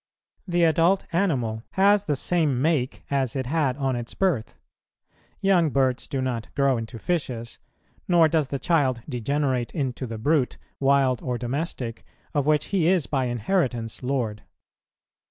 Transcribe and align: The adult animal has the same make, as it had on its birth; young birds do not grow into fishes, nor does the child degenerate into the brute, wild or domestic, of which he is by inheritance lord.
The 0.47 0.63
adult 0.63 1.05
animal 1.13 1.61
has 1.73 2.05
the 2.05 2.15
same 2.15 2.59
make, 2.59 3.03
as 3.11 3.35
it 3.35 3.45
had 3.45 3.77
on 3.77 3.95
its 3.95 4.15
birth; 4.15 4.55
young 5.41 5.69
birds 5.69 6.07
do 6.07 6.23
not 6.23 6.47
grow 6.55 6.75
into 6.77 6.97
fishes, 6.97 7.59
nor 8.07 8.27
does 8.27 8.47
the 8.47 8.57
child 8.57 9.01
degenerate 9.07 9.71
into 9.75 10.07
the 10.07 10.17
brute, 10.17 10.57
wild 10.79 11.21
or 11.21 11.37
domestic, 11.37 12.03
of 12.33 12.47
which 12.47 12.65
he 12.73 12.87
is 12.87 13.05
by 13.05 13.25
inheritance 13.25 14.01
lord. 14.01 14.41